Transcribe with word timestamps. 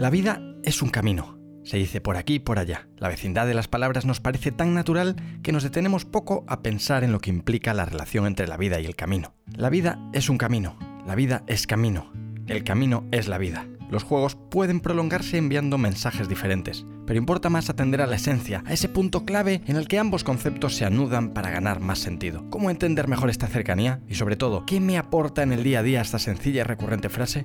La 0.00 0.08
vida 0.08 0.40
es 0.64 0.80
un 0.80 0.88
camino. 0.88 1.38
Se 1.62 1.76
dice 1.76 2.00
por 2.00 2.16
aquí 2.16 2.36
y 2.36 2.38
por 2.38 2.58
allá. 2.58 2.88
La 2.96 3.08
vecindad 3.08 3.46
de 3.46 3.52
las 3.52 3.68
palabras 3.68 4.06
nos 4.06 4.18
parece 4.18 4.50
tan 4.50 4.72
natural 4.72 5.14
que 5.42 5.52
nos 5.52 5.62
detenemos 5.62 6.06
poco 6.06 6.42
a 6.48 6.62
pensar 6.62 7.04
en 7.04 7.12
lo 7.12 7.20
que 7.20 7.28
implica 7.28 7.74
la 7.74 7.84
relación 7.84 8.26
entre 8.26 8.48
la 8.48 8.56
vida 8.56 8.80
y 8.80 8.86
el 8.86 8.96
camino. 8.96 9.34
La 9.54 9.68
vida 9.68 9.98
es 10.14 10.30
un 10.30 10.38
camino. 10.38 10.78
La 11.06 11.14
vida 11.16 11.42
es 11.48 11.66
camino. 11.66 12.10
El 12.46 12.64
camino 12.64 13.04
es 13.10 13.28
la 13.28 13.36
vida. 13.36 13.66
Los 13.90 14.02
juegos 14.02 14.38
pueden 14.50 14.80
prolongarse 14.80 15.36
enviando 15.36 15.76
mensajes 15.76 16.30
diferentes, 16.30 16.86
pero 17.06 17.18
importa 17.18 17.50
más 17.50 17.68
atender 17.68 18.00
a 18.00 18.06
la 18.06 18.16
esencia, 18.16 18.64
a 18.64 18.72
ese 18.72 18.88
punto 18.88 19.26
clave 19.26 19.60
en 19.66 19.76
el 19.76 19.86
que 19.86 19.98
ambos 19.98 20.24
conceptos 20.24 20.76
se 20.76 20.86
anudan 20.86 21.34
para 21.34 21.50
ganar 21.50 21.80
más 21.80 21.98
sentido. 21.98 22.48
¿Cómo 22.48 22.70
entender 22.70 23.06
mejor 23.06 23.28
esta 23.28 23.48
cercanía? 23.48 24.00
Y 24.08 24.14
sobre 24.14 24.36
todo, 24.36 24.64
¿qué 24.64 24.80
me 24.80 24.96
aporta 24.96 25.42
en 25.42 25.52
el 25.52 25.62
día 25.62 25.80
a 25.80 25.82
día 25.82 26.00
esta 26.00 26.18
sencilla 26.18 26.62
y 26.62 26.64
recurrente 26.64 27.10
frase? 27.10 27.44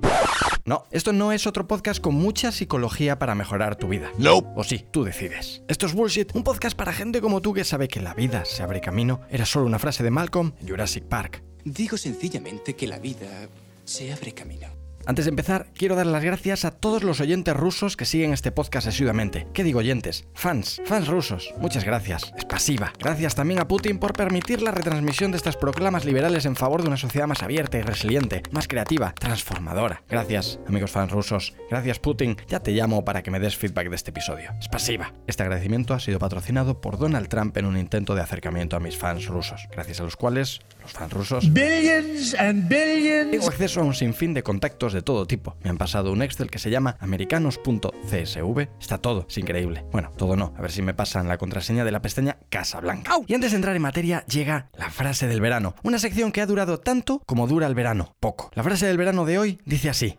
No, 0.68 0.84
esto 0.90 1.14
no 1.14 1.32
es 1.32 1.46
otro 1.46 1.68
podcast 1.68 2.02
con 2.02 2.16
mucha 2.16 2.52
psicología 2.52 3.20
para 3.20 3.36
mejorar 3.36 3.76
tu 3.76 3.88
vida. 3.88 4.12
No. 4.18 4.52
O 4.56 4.64
sí, 4.64 4.84
tú 4.90 5.04
decides. 5.04 5.62
Esto 5.68 5.86
es 5.86 5.94
Bullshit, 5.94 6.36
un 6.36 6.44
podcast 6.44 6.76
para 6.76 6.92
gente 6.92 7.22
como 7.22 7.40
tú 7.40 7.54
que 7.54 7.64
sabe 7.64 7.88
que 7.88 8.02
la 8.02 8.16
vida 8.16 8.46
se 8.46 8.64
abre 8.64 8.82
camino. 8.82 9.22
Era 9.30 9.46
solo 9.46 9.68
una 9.68 9.78
frase 9.78 10.04
de 10.04 10.10
Malcolm 10.10 10.54
en 10.60 10.68
Jurassic 10.68 11.04
Park. 11.04 11.44
Digo 11.64 11.98
sencillamente 11.98 12.76
que 12.76 12.88
la 12.88 12.98
vida 12.98 13.48
se 13.84 14.12
abre 14.12 14.32
camino. 14.32 14.85
Antes 15.08 15.26
de 15.26 15.30
empezar, 15.30 15.68
quiero 15.76 15.96
dar 15.96 16.08
las 16.08 16.24
gracias 16.24 16.66
a 16.66 16.72
todos 16.72 17.04
los 17.04 17.22
oyentes 17.22 17.56
rusos 17.56 17.96
que 17.96 18.06
siguen 18.06 18.34
este 18.34 18.52
podcast 18.52 18.88
asiduamente. 18.88 19.46
¿Qué 19.54 19.64
digo 19.64 19.78
oyentes? 19.78 20.28
Fans, 20.34 20.82
fans 20.86 21.08
rusos. 21.08 21.54
Muchas 21.60 21.84
gracias. 21.84 22.34
Es 22.36 22.46
pasiva. 22.46 22.92
Gracias 22.98 23.36
también 23.36 23.60
a 23.60 23.68
Putin 23.68 24.00
por 24.00 24.14
permitir 24.14 24.64
la 24.64 24.72
retransmisión 24.72 25.30
de 25.30 25.38
estas 25.38 25.58
proclamas 25.58 26.06
liberales 26.06 26.46
en 26.46 26.56
favor 26.56 26.82
de 26.82 26.88
una 26.88 26.98
sociedad 26.98 27.28
más 27.28 27.44
abierta 27.44 27.78
y 27.78 27.84
resiliente, 27.84 28.42
más 28.50 28.68
creativa, 28.68 29.14
transformadora. 29.14 30.02
Gracias, 30.10 30.60
amigos 30.68 30.90
fans 30.90 31.12
rusos. 31.12 31.54
Gracias, 31.70 32.00
Putin. 32.00 32.38
Ya 32.48 32.60
te 32.62 32.72
llamo 32.72 33.06
para 33.06 33.22
que 33.22 33.30
me 33.30 33.40
des 33.40 33.56
feedback 33.56 33.90
de 33.90 33.98
este 33.98 34.10
episodio. 34.10 34.54
Es 34.60 34.70
pasiva. 34.70 35.14
Este 35.28 35.44
agradecimiento 35.44 35.94
ha 35.94 36.00
sido 36.00 36.18
patrocinado 36.18 36.82
por 36.82 36.98
Donald 36.98 37.28
Trump 37.28 37.56
en 37.58 37.66
un 37.66 37.78
intento 37.78 38.16
de 38.16 38.22
acercamiento 38.22 38.76
a 38.76 38.80
mis 38.80 38.98
fans 38.98 39.28
rusos, 39.28 39.68
gracias 39.72 40.00
a 40.00 40.04
los 40.04 40.16
cuales 40.16 40.62
los 40.86 40.94
fans 40.94 41.12
rusos 41.12 41.52
Billions 41.52 42.36
and 42.36 42.70
billions. 42.70 43.32
tengo 43.32 43.48
acceso 43.48 43.82
a 43.82 43.84
un 43.84 43.96
sinfín 43.96 44.34
de 44.34 44.44
contactos 44.44 44.94
de 44.94 45.02
todo 45.02 45.26
tipo. 45.26 45.58
Me 45.64 45.70
han 45.72 45.78
pasado 45.78 46.12
un 46.12 46.22
Excel 46.22 46.52
que 46.52 46.60
se 46.60 46.70
llama 46.70 46.96
americanos.csv. 47.00 48.70
Está 48.80 49.00
todo, 49.00 49.26
es 49.28 49.38
increíble. 49.38 49.84
Bueno, 49.92 50.12
todo 50.16 50.36
no. 50.36 50.54
A 50.58 50.62
ver 50.62 50.72
si 50.72 50.82
me 50.82 50.94
pasan 50.94 51.28
la 51.28 51.38
contraseña 51.38 51.84
de 51.84 51.92
la 51.92 52.02
pestaña 52.02 52.38
Casa 52.50 52.80
Blanca. 52.80 53.14
Y 53.26 53.34
antes 53.34 53.52
de 53.52 53.58
entrar 53.58 53.76
en 53.76 53.82
materia, 53.82 54.24
llega 54.28 54.70
la 54.78 54.92
frase 54.92 55.28
del 55.28 55.42
verano. 55.42 55.76
Una 55.84 55.98
sección 55.98 56.32
que 56.32 56.42
ha 56.42 56.46
durado 56.46 56.80
tanto 56.80 57.22
como 57.26 57.48
dura 57.48 57.66
el 57.68 57.76
verano. 57.76 58.16
Poco. 58.20 58.52
La 58.54 58.64
frase 58.64 58.86
del 58.86 58.98
verano 58.98 59.26
de 59.26 59.40
hoy 59.40 59.60
dice 59.66 59.90
así. 59.90 60.18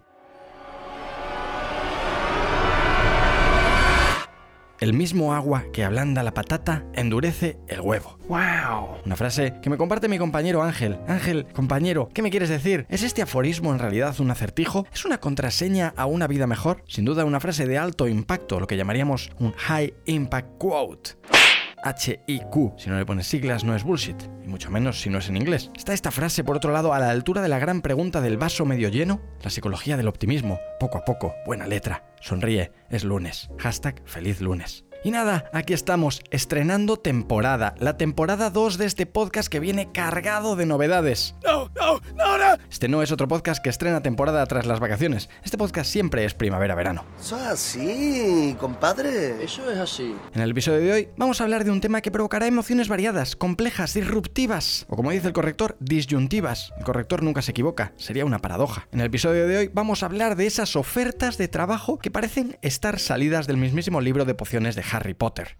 El 4.78 4.92
mismo 4.92 5.32
agua 5.32 5.64
que 5.72 5.84
ablanda 5.84 6.22
la 6.22 6.34
patata 6.34 6.84
endurece 6.92 7.58
el 7.66 7.80
huevo. 7.80 8.19
¡Wow! 8.28 8.98
Una 9.06 9.16
frase 9.16 9.55
que 9.62 9.70
me 9.70 9.78
comparte 9.78 10.06
mi 10.06 10.18
compañero 10.18 10.62
Ángel. 10.62 10.98
Ángel, 11.08 11.46
compañero, 11.55 12.10
¿qué 12.12 12.20
me 12.20 12.30
quieres 12.30 12.50
decir? 12.50 12.84
¿Es 12.91 13.02
este 13.02 13.22
aforismo 13.22 13.72
en 13.72 13.78
realidad 13.78 14.20
un 14.20 14.30
acertijo? 14.30 14.86
¿Es 14.92 15.06
una 15.06 15.18
contraseña 15.18 15.94
a 15.96 16.05
una 16.05 16.27
vida 16.27 16.46
mejor? 16.46 16.83
Sin 16.86 17.06
duda 17.06 17.24
una 17.24 17.41
frase 17.41 17.66
de 17.66 17.78
alto 17.78 18.06
impacto, 18.06 18.60
lo 18.60 18.66
que 18.66 18.77
llamaríamos 18.77 19.30
un 19.38 19.52
High 19.52 19.94
Impact 20.05 20.58
Quote. 20.58 21.11
HIQ. 21.84 22.78
Si 22.78 22.88
no 22.88 22.98
le 22.98 23.06
pones 23.06 23.27
siglas 23.27 23.64
no 23.64 23.74
es 23.77 23.84
bullshit, 23.84 24.16
y 24.44 24.48
mucho 24.48 24.70
menos 24.70 25.00
si 25.00 25.10
no 25.10 25.19
es 25.19 25.28
en 25.28 25.36
inglés. 25.36 25.70
¿Está 25.77 25.92
esta 25.92 26.10
frase, 26.10 26.44
por 26.44 26.56
otro 26.56 26.72
lado, 26.72 26.92
a 26.94 26.98
la 26.98 27.10
altura 27.10 27.42
de 27.42 27.48
la 27.48 27.58
gran 27.58 27.83
pregunta 27.83 28.20
del 28.20 28.38
vaso 28.38 28.64
medio 28.64 28.88
lleno? 28.88 29.20
La 29.42 29.50
psicología 29.50 29.96
del 29.96 30.08
optimismo. 30.08 30.58
Poco 30.80 30.98
a 30.98 31.05
poco, 31.05 31.34
buena 31.44 31.66
letra. 31.66 32.05
Sonríe, 32.20 32.72
es 32.91 33.05
lunes. 33.05 33.50
Hashtag 33.58 34.02
feliz 34.06 34.41
lunes. 34.41 34.86
Y 35.06 35.12
nada, 35.12 35.48
aquí 35.52 35.72
estamos, 35.72 36.20
estrenando 36.32 36.96
temporada, 36.96 37.76
la 37.78 37.96
temporada 37.96 38.50
2 38.50 38.76
de 38.76 38.86
este 38.86 39.06
podcast 39.06 39.48
que 39.48 39.61
viene 39.61 39.92
cargado 39.92 40.56
de 40.56 40.67
novedades. 40.67 41.36
No, 41.44 41.70
no, 41.77 42.00
no, 42.17 42.39
no. 42.39 42.56
Este 42.68 42.89
no 42.89 43.00
es 43.05 43.12
otro 43.12 43.28
podcast 43.28 43.62
que 43.62 43.70
estrena 43.70 44.02
temporada 44.02 44.45
tras 44.46 44.66
las 44.66 44.80
vacaciones, 44.80 45.28
este 45.45 45.58
podcast 45.58 45.89
siempre 45.89 46.24
es 46.24 46.34
primavera-verano. 46.34 47.05
Eso 47.20 47.36
es 47.36 47.46
así, 47.46 48.56
compadre. 48.58 49.45
Eso 49.45 49.70
es 49.70 49.78
así. 49.78 50.12
En 50.34 50.42
el 50.42 50.50
episodio 50.50 50.80
de 50.80 50.92
hoy 50.92 51.08
vamos 51.16 51.40
a 51.40 51.45
hablar 51.45 51.62
de 51.62 51.70
un 51.70 51.80
tema 51.80 52.00
que 52.00 52.11
provocará 52.11 52.48
emociones 52.48 52.89
variadas, 52.89 53.36
complejas, 53.36 53.95
disruptivas, 53.95 54.86
o 54.89 54.96
como 54.96 55.12
dice 55.12 55.28
el 55.28 55.33
corrector, 55.33 55.77
disyuntivas. 55.78 56.72
El 56.78 56.84
corrector 56.84 57.22
nunca 57.22 57.42
se 57.42 57.52
equivoca, 57.52 57.92
sería 57.96 58.24
una 58.24 58.40
paradoja. 58.40 58.89
En 58.90 58.98
el 58.98 59.06
episodio 59.06 59.46
de 59.46 59.56
hoy 59.56 59.70
vamos 59.72 60.02
a 60.02 60.06
hablar 60.06 60.34
de 60.34 60.48
esas 60.48 60.74
ofertas 60.74 61.39
de 61.39 61.46
trabajo 61.46 61.96
que 62.00 62.11
parecen 62.11 62.58
estar 62.61 62.98
salidas 62.98 63.46
del 63.46 63.56
mismísimo 63.56 64.00
libro 64.00 64.24
de 64.24 64.34
pociones 64.34 64.74
de 64.74 64.83
Harry 64.83 64.95
Potter. 65.17 65.57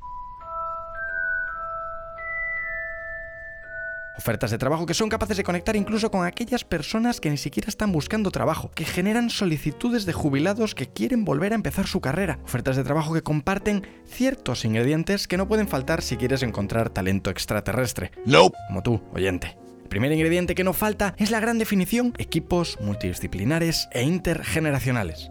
Ofertas 4.19 4.50
de 4.50 4.58
trabajo 4.58 4.86
que 4.86 4.94
son 4.94 5.10
capaces 5.10 5.36
de 5.36 5.44
conectar 5.44 5.76
incluso 5.76 6.10
con 6.10 6.24
aquellas 6.24 6.64
personas 6.64 7.20
que 7.20 7.28
ni 7.28 7.36
siquiera 7.36 7.69
están 7.69 7.92
buscando 7.92 8.30
trabajo, 8.30 8.70
que 8.74 8.86
generan 8.86 9.28
solicitudes 9.28 10.06
de 10.06 10.14
jubilados 10.14 10.74
que 10.74 10.86
quieren 10.86 11.24
volver 11.24 11.52
a 11.52 11.56
empezar 11.56 11.86
su 11.86 12.00
carrera. 12.00 12.38
Ofertas 12.44 12.76
de 12.76 12.84
trabajo 12.84 13.12
que 13.12 13.22
comparten 13.22 13.86
ciertos 14.06 14.64
ingredientes 14.64 15.28
que 15.28 15.36
no 15.36 15.48
pueden 15.48 15.68
faltar 15.68 16.00
si 16.00 16.16
quieres 16.16 16.42
encontrar 16.42 16.88
talento 16.88 17.30
extraterrestre. 17.30 18.10
No. 18.24 18.50
Como 18.68 18.82
tú, 18.82 19.03
oyente. 19.12 19.58
El 19.82 19.88
primer 19.88 20.10
ingrediente 20.12 20.54
que 20.54 20.64
no 20.64 20.72
falta 20.72 21.14
es 21.18 21.30
la 21.30 21.41
gran 21.41 21.58
definición 21.58 22.14
equipos 22.18 22.78
multidisciplinares 22.80 23.88
e 23.92 24.03
intergeneracionales. 24.03 25.30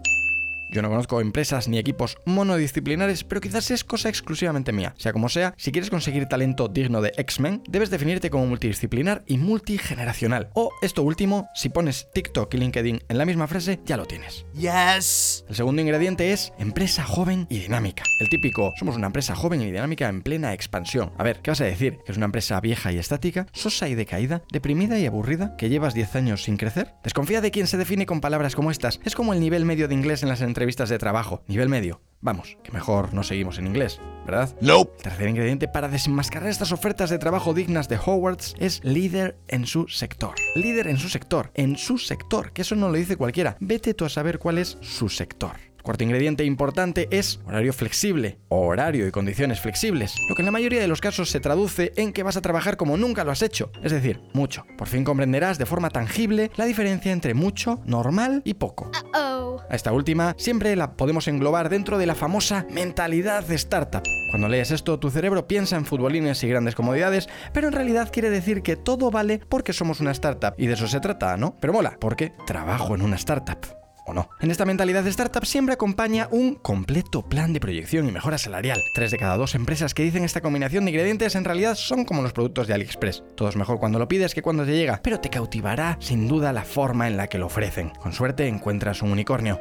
Yo 0.70 0.82
no 0.82 0.88
conozco 0.88 1.20
empresas 1.20 1.68
ni 1.68 1.78
equipos 1.78 2.18
monodisciplinares, 2.24 3.24
pero 3.24 3.40
quizás 3.40 3.70
es 3.70 3.84
cosa 3.84 4.08
exclusivamente 4.08 4.72
mía. 4.72 4.94
Sea 4.98 5.12
como 5.12 5.28
sea, 5.28 5.54
si 5.56 5.72
quieres 5.72 5.90
conseguir 5.90 6.26
talento 6.26 6.68
digno 6.68 7.00
de 7.00 7.12
X-Men, 7.16 7.62
debes 7.68 7.90
definirte 7.90 8.30
como 8.30 8.46
multidisciplinar 8.46 9.22
y 9.26 9.38
multigeneracional. 9.38 10.50
O 10.54 10.70
esto 10.82 11.02
último, 11.02 11.48
si 11.54 11.68
pones 11.68 12.08
TikTok 12.12 12.52
y 12.54 12.58
LinkedIn 12.58 13.00
en 13.08 13.18
la 13.18 13.24
misma 13.24 13.46
frase, 13.46 13.80
ya 13.84 13.96
lo 13.96 14.06
tienes. 14.06 14.44
Yes. 14.54 15.44
El 15.48 15.54
segundo 15.54 15.82
ingrediente 15.82 16.32
es 16.32 16.52
empresa 16.58 17.04
joven 17.04 17.46
y 17.48 17.60
dinámica. 17.60 18.02
El 18.20 18.28
típico, 18.28 18.72
somos 18.78 18.96
una 18.96 19.06
empresa 19.06 19.34
joven 19.34 19.62
y 19.62 19.66
dinámica 19.66 20.08
en 20.08 20.22
plena 20.22 20.52
expansión. 20.52 21.12
A 21.18 21.22
ver, 21.22 21.40
¿qué 21.42 21.50
vas 21.50 21.60
a 21.60 21.64
decir? 21.64 21.98
¿Que 22.04 22.12
es 22.12 22.16
una 22.18 22.26
empresa 22.26 22.60
vieja 22.60 22.92
y 22.92 22.98
estática, 22.98 23.46
sosa 23.52 23.88
y 23.88 23.94
decaída, 23.94 24.42
deprimida 24.50 24.98
y 24.98 25.06
aburrida, 25.06 25.56
que 25.56 25.68
llevas 25.68 25.94
10 25.94 26.16
años 26.16 26.42
sin 26.44 26.56
crecer? 26.56 26.94
Desconfía 27.04 27.40
de 27.40 27.50
quien 27.50 27.66
se 27.66 27.76
define 27.76 28.06
con 28.06 28.20
palabras 28.20 28.54
como 28.54 28.70
estas. 28.70 29.00
Es 29.04 29.14
como 29.14 29.32
el 29.32 29.40
nivel 29.40 29.64
medio 29.64 29.88
de 29.88 29.94
inglés 29.94 30.22
en 30.22 30.28
las 30.28 30.40
entrevistas 30.56 30.88
de 30.88 30.98
trabajo. 30.98 31.42
Nivel 31.48 31.68
medio. 31.68 32.00
Vamos, 32.22 32.56
que 32.64 32.72
mejor 32.72 33.12
no 33.12 33.22
seguimos 33.22 33.58
en 33.58 33.66
inglés, 33.66 34.00
¿verdad? 34.24 34.56
No. 34.62 34.88
El 34.96 35.02
tercer 35.02 35.28
ingrediente 35.28 35.68
para 35.68 35.88
desenmascarar 35.88 36.48
estas 36.48 36.72
ofertas 36.72 37.10
de 37.10 37.18
trabajo 37.18 37.52
dignas 37.52 37.90
de 37.90 37.98
Hogwarts 37.98 38.54
es 38.58 38.82
líder 38.82 39.36
en 39.48 39.66
su 39.66 39.86
sector. 39.88 40.34
Líder 40.54 40.88
en 40.88 40.96
su 40.96 41.10
sector, 41.10 41.50
en 41.54 41.76
su 41.76 41.98
sector, 41.98 42.52
que 42.52 42.62
eso 42.62 42.74
no 42.74 42.88
lo 42.88 42.94
dice 42.94 43.18
cualquiera. 43.18 43.58
Vete 43.60 43.92
tú 43.92 44.06
a 44.06 44.08
saber 44.08 44.38
cuál 44.38 44.56
es 44.56 44.78
su 44.80 45.10
sector. 45.10 45.52
Cuarto 45.86 46.02
ingrediente 46.02 46.42
importante 46.42 47.06
es 47.12 47.38
horario 47.46 47.72
flexible, 47.72 48.40
horario 48.48 49.06
y 49.06 49.12
condiciones 49.12 49.60
flexibles, 49.60 50.16
lo 50.28 50.34
que 50.34 50.42
en 50.42 50.46
la 50.46 50.50
mayoría 50.50 50.80
de 50.80 50.88
los 50.88 51.00
casos 51.00 51.30
se 51.30 51.38
traduce 51.38 51.92
en 51.94 52.12
que 52.12 52.24
vas 52.24 52.36
a 52.36 52.40
trabajar 52.40 52.76
como 52.76 52.96
nunca 52.96 53.22
lo 53.22 53.30
has 53.30 53.40
hecho, 53.40 53.70
es 53.84 53.92
decir, 53.92 54.20
mucho. 54.32 54.66
Por 54.76 54.88
fin 54.88 55.04
comprenderás 55.04 55.58
de 55.58 55.64
forma 55.64 55.90
tangible 55.90 56.50
la 56.56 56.64
diferencia 56.64 57.12
entre 57.12 57.34
mucho, 57.34 57.78
normal 57.86 58.42
y 58.44 58.54
poco. 58.54 58.90
A 59.14 59.76
esta 59.76 59.92
última 59.92 60.34
siempre 60.38 60.74
la 60.74 60.96
podemos 60.96 61.28
englobar 61.28 61.68
dentro 61.68 61.98
de 61.98 62.06
la 62.06 62.16
famosa 62.16 62.66
mentalidad 62.68 63.44
de 63.44 63.54
startup. 63.54 64.02
Cuando 64.30 64.48
lees 64.48 64.72
esto, 64.72 64.98
tu 64.98 65.10
cerebro 65.10 65.46
piensa 65.46 65.76
en 65.76 65.86
futbolines 65.86 66.42
y 66.42 66.48
grandes 66.48 66.74
comodidades, 66.74 67.28
pero 67.52 67.68
en 67.68 67.72
realidad 67.72 68.10
quiere 68.12 68.30
decir 68.30 68.62
que 68.62 68.74
todo 68.74 69.12
vale 69.12 69.40
porque 69.48 69.72
somos 69.72 70.00
una 70.00 70.10
startup, 70.10 70.54
y 70.58 70.66
de 70.66 70.74
eso 70.74 70.88
se 70.88 70.98
trata, 70.98 71.36
¿no? 71.36 71.56
Pero 71.60 71.72
mola, 71.72 71.96
porque 72.00 72.32
trabajo 72.44 72.96
en 72.96 73.02
una 73.02 73.14
startup 73.14 73.85
o 74.06 74.14
no. 74.14 74.30
En 74.40 74.50
esta 74.50 74.64
mentalidad 74.64 75.04
de 75.04 75.10
startup 75.10 75.44
siempre 75.44 75.74
acompaña 75.74 76.28
un 76.30 76.54
completo 76.54 77.22
plan 77.22 77.52
de 77.52 77.60
proyección 77.60 78.08
y 78.08 78.12
mejora 78.12 78.38
salarial. 78.38 78.80
Tres 78.94 79.10
de 79.10 79.18
cada 79.18 79.36
dos 79.36 79.54
empresas 79.54 79.94
que 79.94 80.02
dicen 80.02 80.24
esta 80.24 80.40
combinación 80.40 80.84
de 80.84 80.90
ingredientes 80.90 81.34
en 81.34 81.44
realidad 81.44 81.74
son 81.74 82.04
como 82.04 82.22
los 82.22 82.32
productos 82.32 82.66
de 82.66 82.74
AliExpress. 82.74 83.24
Todo 83.34 83.48
es 83.48 83.56
mejor 83.56 83.78
cuando 83.78 83.98
lo 83.98 84.08
pides 84.08 84.34
que 84.34 84.42
cuando 84.42 84.64
te 84.64 84.76
llega, 84.76 85.00
pero 85.02 85.20
te 85.20 85.30
cautivará 85.30 85.96
sin 86.00 86.28
duda 86.28 86.52
la 86.52 86.64
forma 86.64 87.08
en 87.08 87.16
la 87.16 87.28
que 87.28 87.38
lo 87.38 87.46
ofrecen. 87.46 87.90
Con 87.90 88.12
suerte 88.12 88.46
encuentras 88.46 89.02
un 89.02 89.12
unicornio. 89.12 89.60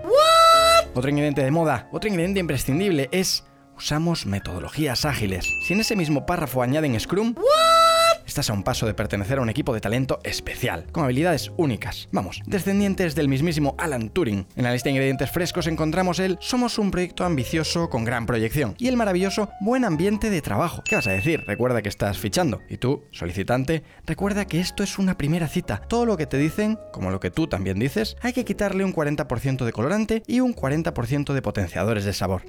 Otro 0.93 1.09
ingrediente 1.09 1.43
de 1.43 1.51
moda, 1.51 1.89
otro 1.91 2.07
ingrediente 2.07 2.39
imprescindible 2.39 3.09
es 3.11 3.43
usamos 3.75 4.25
metodologías 4.25 5.05
ágiles. 5.05 5.45
Si 5.65 5.73
en 5.73 5.81
ese 5.81 5.95
mismo 5.95 6.25
párrafo 6.25 6.61
añaden 6.61 6.97
Scrum, 6.99 7.35
estás 8.35 8.49
a 8.49 8.53
un 8.53 8.63
paso 8.63 8.85
de 8.85 8.93
pertenecer 8.93 9.37
a 9.37 9.41
un 9.41 9.49
equipo 9.49 9.73
de 9.73 9.79
talento 9.79 10.19
especial, 10.25 10.87
con 10.91 11.05
habilidades 11.05 11.53
únicas. 11.55 12.09
Vamos, 12.11 12.41
descendientes 12.45 13.15
del 13.15 13.29
mismísimo 13.29 13.75
Alan 13.77 14.09
Turing. 14.09 14.45
En 14.57 14.63
la 14.65 14.73
lista 14.73 14.89
de 14.89 14.91
ingredientes 14.91 15.31
frescos 15.31 15.67
encontramos 15.67 16.19
el 16.19 16.37
somos 16.41 16.77
un 16.77 16.91
proyecto 16.91 17.23
ambicioso 17.23 17.89
con 17.89 18.03
gran 18.03 18.25
proyección 18.25 18.75
y 18.77 18.89
el 18.89 18.97
maravilloso 18.97 19.47
buen 19.61 19.85
ambiente 19.85 20.29
de 20.29 20.41
trabajo. 20.41 20.81
¿Qué 20.83 20.97
vas 20.97 21.07
a 21.07 21.11
decir? 21.11 21.45
Recuerda 21.47 21.81
que 21.81 21.87
estás 21.87 22.17
fichando. 22.17 22.59
Y 22.67 22.75
tú, 22.75 23.05
solicitante, 23.11 23.83
recuerda 24.05 24.43
que 24.43 24.59
esto 24.59 24.83
es 24.83 24.99
una 24.99 25.17
primera 25.17 25.47
cita. 25.47 25.77
Todo 25.87 26.05
lo 26.05 26.17
que 26.17 26.27
te 26.27 26.37
dicen, 26.37 26.77
como 26.91 27.11
lo 27.11 27.21
que 27.21 27.31
tú 27.31 27.47
también 27.47 27.79
dices, 27.79 28.17
hay 28.19 28.33
que 28.33 28.43
quitarle 28.43 28.83
un 28.83 28.93
40% 28.93 29.63
de 29.63 29.71
colorante 29.71 30.23
y 30.27 30.41
un 30.41 30.53
40% 30.53 31.31
de 31.31 31.41
potenciadores 31.41 32.03
de 32.03 32.11
sabor. 32.11 32.43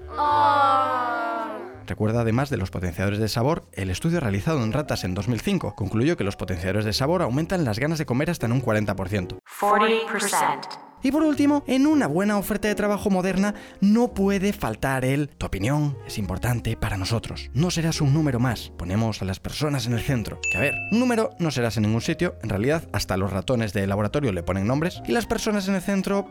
Recuerda 1.86 2.22
además 2.22 2.50
de 2.50 2.56
los 2.56 2.70
potenciadores 2.70 3.20
de 3.20 3.28
sabor, 3.28 3.64
el 3.72 3.90
estudio 3.90 4.18
realizado 4.18 4.62
en 4.64 4.72
ratas 4.72 5.04
en 5.04 5.14
2005 5.14 5.74
concluyó 5.76 6.16
que 6.16 6.24
los 6.24 6.36
potenciadores 6.36 6.84
de 6.84 6.92
sabor 6.92 7.22
aumentan 7.22 7.64
las 7.64 7.78
ganas 7.78 7.98
de 7.98 8.06
comer 8.06 8.30
hasta 8.30 8.46
en 8.46 8.52
un 8.52 8.62
40%. 8.62 9.38
40%. 9.60 10.86
Y 11.02 11.12
por 11.12 11.22
último, 11.22 11.62
en 11.68 11.86
una 11.86 12.08
buena 12.08 12.38
oferta 12.38 12.66
de 12.66 12.74
trabajo 12.74 13.10
moderna 13.10 13.54
no 13.80 14.14
puede 14.14 14.52
faltar 14.52 15.04
el 15.04 15.28
tu 15.28 15.46
opinión 15.46 15.96
es 16.06 16.18
importante 16.18 16.76
para 16.76 16.96
nosotros. 16.96 17.50
No 17.54 17.70
serás 17.70 18.00
un 18.00 18.12
número 18.12 18.40
más, 18.40 18.72
ponemos 18.76 19.22
a 19.22 19.24
las 19.24 19.38
personas 19.38 19.86
en 19.86 19.92
el 19.92 20.00
centro. 20.00 20.40
Que 20.50 20.58
a 20.58 20.62
ver, 20.62 20.74
un 20.90 20.98
número 20.98 21.30
no 21.38 21.52
serás 21.52 21.76
en 21.76 21.84
ningún 21.84 22.00
sitio, 22.00 22.34
en 22.42 22.48
realidad 22.48 22.88
hasta 22.92 23.16
los 23.16 23.30
ratones 23.30 23.72
de 23.72 23.86
laboratorio 23.86 24.32
le 24.32 24.42
ponen 24.42 24.66
nombres 24.66 25.00
y 25.06 25.12
las 25.12 25.26
personas 25.26 25.68
en 25.68 25.76
el 25.76 25.82
centro 25.82 26.26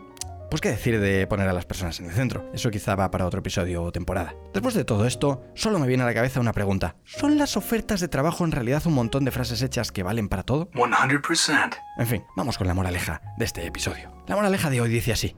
pues 0.50 0.60
qué 0.60 0.70
decir 0.70 1.00
de 1.00 1.26
poner 1.26 1.48
a 1.48 1.52
las 1.52 1.66
personas 1.66 1.98
en 2.00 2.06
el 2.06 2.12
centro. 2.12 2.50
Eso 2.52 2.70
quizá 2.70 2.94
va 2.94 3.10
para 3.10 3.26
otro 3.26 3.40
episodio 3.40 3.82
o 3.82 3.92
temporada. 3.92 4.34
Después 4.52 4.74
de 4.74 4.84
todo 4.84 5.06
esto, 5.06 5.44
solo 5.54 5.78
me 5.78 5.86
viene 5.86 6.02
a 6.02 6.06
la 6.06 6.14
cabeza 6.14 6.40
una 6.40 6.52
pregunta. 6.52 6.96
¿Son 7.04 7.38
las 7.38 7.56
ofertas 7.56 8.00
de 8.00 8.08
trabajo 8.08 8.44
en 8.44 8.52
realidad 8.52 8.82
un 8.86 8.94
montón 8.94 9.24
de 9.24 9.30
frases 9.30 9.62
hechas 9.62 9.92
que 9.92 10.02
valen 10.02 10.28
para 10.28 10.42
todo? 10.42 10.70
100%. 11.08 11.76
En 11.98 12.06
fin, 12.06 12.24
vamos 12.36 12.58
con 12.58 12.66
la 12.66 12.74
moraleja 12.74 13.20
de 13.38 13.44
este 13.44 13.66
episodio. 13.66 14.12
La 14.26 14.36
moraleja 14.36 14.70
de 14.70 14.80
hoy 14.80 14.88
dice 14.88 15.12
así. 15.12 15.36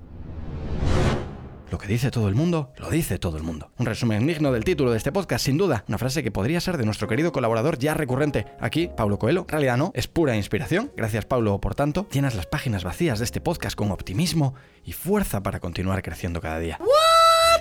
Lo 1.71 1.77
que 1.77 1.87
dice 1.87 2.11
todo 2.11 2.29
el 2.29 2.35
mundo, 2.35 2.73
lo 2.79 2.89
dice 2.89 3.19
todo 3.19 3.37
el 3.37 3.43
mundo. 3.43 3.71
Un 3.77 3.85
resumen 3.85 4.27
digno 4.27 4.53
del 4.53 4.65
título 4.65 4.91
de 4.91 4.97
este 4.97 5.13
podcast, 5.13 5.45
sin 5.45 5.59
duda. 5.59 5.85
Una 5.87 5.99
frase 5.99 6.23
que 6.23 6.31
podría 6.31 6.61
ser 6.61 6.79
de 6.79 6.87
nuestro 6.87 7.09
querido 7.09 7.31
colaborador 7.31 7.79
ya 7.79 7.93
recurrente. 7.93 8.47
Aquí, 8.59 8.89
Pablo 8.97 9.19
Coelho. 9.19 9.43
En 9.43 9.49
realidad 9.49 9.77
no, 9.77 9.91
es 9.95 10.09
pura 10.09 10.35
inspiración. 10.35 10.91
Gracias, 10.97 11.27
Pablo, 11.27 11.61
por 11.61 11.75
tanto. 11.75 12.09
Llenas 12.11 12.35
las 12.35 12.47
páginas 12.47 12.85
vacías 12.85 13.19
de 13.19 13.27
este 13.27 13.43
podcast 13.43 13.77
con 13.77 13.91
optimismo 13.91 14.55
y 14.85 14.93
fuerza 14.93 15.43
para 15.43 15.61
continuar 15.61 16.03
creciendo 16.03 16.41
cada 16.41 16.59
día. 16.59 16.79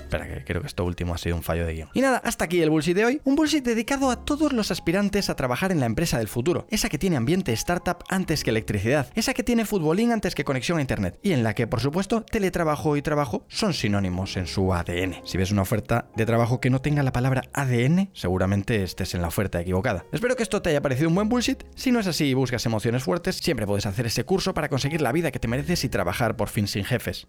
Espera, 0.07 0.25
que 0.25 0.41
creo 0.45 0.61
que 0.61 0.67
esto 0.67 0.85
último 0.85 1.13
ha 1.13 1.17
sido 1.17 1.35
un 1.35 1.43
fallo 1.43 1.65
de 1.65 1.73
guion. 1.73 1.89
Y 1.93 1.99
nada, 1.99 2.21
hasta 2.23 2.45
aquí 2.45 2.61
el 2.61 2.69
bullshit 2.69 2.95
de 2.95 3.03
hoy. 3.03 3.21
Un 3.25 3.35
bullshit 3.35 3.61
dedicado 3.61 4.09
a 4.09 4.23
todos 4.23 4.53
los 4.53 4.71
aspirantes 4.71 5.29
a 5.29 5.35
trabajar 5.35 5.73
en 5.73 5.81
la 5.81 5.85
empresa 5.85 6.17
del 6.17 6.29
futuro. 6.29 6.65
Esa 6.69 6.87
que 6.87 6.97
tiene 6.97 7.17
ambiente 7.17 7.51
startup 7.51 8.05
antes 8.07 8.45
que 8.45 8.51
electricidad. 8.51 9.11
Esa 9.15 9.33
que 9.33 9.43
tiene 9.43 9.65
futbolín 9.65 10.13
antes 10.13 10.33
que 10.33 10.45
conexión 10.45 10.77
a 10.77 10.81
internet. 10.81 11.19
Y 11.23 11.33
en 11.33 11.43
la 11.43 11.53
que, 11.53 11.67
por 11.67 11.81
supuesto, 11.81 12.21
teletrabajo 12.21 12.95
y 12.95 13.01
trabajo 13.01 13.43
son 13.49 13.73
sinónimos 13.73 14.37
en 14.37 14.47
su 14.47 14.73
ADN. 14.73 15.17
Si 15.25 15.37
ves 15.37 15.51
una 15.51 15.63
oferta 15.63 16.07
de 16.15 16.25
trabajo 16.25 16.61
que 16.61 16.69
no 16.69 16.79
tenga 16.79 17.03
la 17.03 17.11
palabra 17.11 17.43
ADN, 17.51 18.09
seguramente 18.13 18.83
estés 18.83 19.13
en 19.13 19.21
la 19.21 19.27
oferta 19.27 19.59
equivocada. 19.59 20.05
Espero 20.13 20.37
que 20.37 20.43
esto 20.43 20.61
te 20.61 20.69
haya 20.69 20.81
parecido 20.81 21.09
un 21.09 21.15
buen 21.15 21.27
bullshit. 21.27 21.65
Si 21.75 21.91
no 21.91 21.99
es 21.99 22.07
así 22.07 22.27
y 22.27 22.33
buscas 22.33 22.65
emociones 22.65 23.03
fuertes, 23.03 23.35
siempre 23.35 23.67
puedes 23.67 23.85
hacer 23.85 24.05
ese 24.05 24.23
curso 24.23 24.53
para 24.53 24.69
conseguir 24.69 25.01
la 25.01 25.11
vida 25.11 25.31
que 25.31 25.39
te 25.39 25.49
mereces 25.49 25.83
y 25.83 25.89
trabajar 25.89 26.37
por 26.37 26.47
fin 26.47 26.65
sin 26.65 26.85
jefes. 26.85 27.27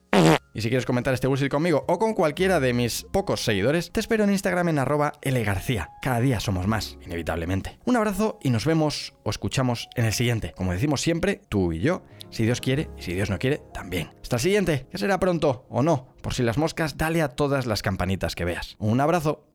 Y 0.58 0.60
si 0.60 0.70
quieres 0.70 0.86
comentar 0.86 1.14
este 1.14 1.28
bullshit 1.28 1.52
conmigo 1.52 1.84
o 1.86 2.00
con 2.00 2.14
cualquiera 2.14 2.58
de 2.58 2.72
mis 2.72 3.04
pocos 3.12 3.44
seguidores, 3.44 3.92
te 3.92 4.00
espero 4.00 4.24
en 4.24 4.30
Instagram 4.30 4.70
en 4.70 4.80
arroba 4.80 5.12
lgarcía. 5.22 5.90
Cada 6.02 6.18
día 6.18 6.40
somos 6.40 6.66
más, 6.66 6.98
inevitablemente. 7.06 7.78
Un 7.84 7.94
abrazo 7.94 8.40
y 8.42 8.50
nos 8.50 8.64
vemos 8.66 9.14
o 9.22 9.30
escuchamos 9.30 9.88
en 9.94 10.06
el 10.06 10.12
siguiente. 10.12 10.54
Como 10.56 10.72
decimos 10.72 11.00
siempre, 11.00 11.40
tú 11.48 11.72
y 11.72 11.78
yo, 11.78 12.02
si 12.30 12.42
Dios 12.42 12.60
quiere 12.60 12.90
y 12.98 13.02
si 13.02 13.14
Dios 13.14 13.30
no 13.30 13.38
quiere, 13.38 13.62
también. 13.72 14.10
Hasta 14.20 14.34
el 14.34 14.42
siguiente, 14.42 14.88
que 14.90 14.98
será 14.98 15.20
pronto 15.20 15.64
o 15.68 15.84
no. 15.84 16.08
Por 16.22 16.34
si 16.34 16.42
las 16.42 16.58
moscas, 16.58 16.98
dale 16.98 17.22
a 17.22 17.28
todas 17.28 17.66
las 17.66 17.82
campanitas 17.82 18.34
que 18.34 18.44
veas. 18.44 18.74
Un 18.80 19.00
abrazo. 19.00 19.47